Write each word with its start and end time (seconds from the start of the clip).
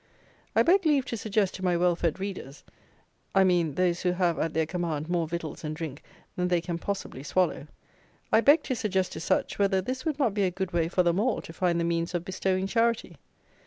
I 0.55 0.63
beg 0.63 0.83
leave 0.87 1.05
to 1.05 1.15
suggest 1.15 1.53
to 1.53 1.63
my 1.63 1.77
well 1.77 1.95
fed 1.95 2.19
readers; 2.19 2.63
I 3.35 3.43
mean, 3.43 3.75
those 3.75 4.01
who 4.01 4.13
have 4.13 4.39
at 4.39 4.55
their 4.55 4.65
command 4.65 5.09
more 5.09 5.27
victuals 5.27 5.63
and 5.63 5.75
drink 5.75 6.01
than 6.35 6.47
they 6.47 6.59
can 6.59 6.79
possibly 6.79 7.21
swallow; 7.21 7.67
I 8.31 8.41
beg 8.41 8.63
to 8.63 8.75
suggest 8.75 9.11
to 9.11 9.19
such, 9.19 9.59
whether 9.59 9.79
this 9.79 10.03
would 10.03 10.17
not 10.17 10.33
be 10.33 10.41
a 10.45 10.49
good 10.49 10.73
way 10.73 10.87
for 10.87 11.03
them 11.03 11.19
all 11.19 11.39
to 11.43 11.53
find 11.53 11.79
the 11.79 11.83
means 11.83 12.15
of 12.15 12.25
bestowing 12.25 12.65
charity? 12.65 13.17